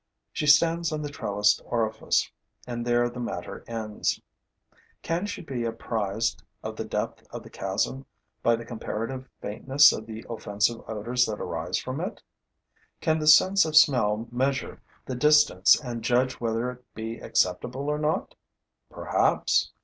[0.33, 2.31] She stands on the trellised orifice;
[2.65, 4.19] and there the matter ends.
[5.03, 8.07] Can she be apprised of the depth of the chasm
[8.41, 12.23] by the comparative faintness of the offensive odors that arise from it?
[12.99, 17.99] Can the sense of smell measure the distance and judge whether it be acceptable or
[17.99, 18.33] not?
[18.89, 19.71] Perhaps.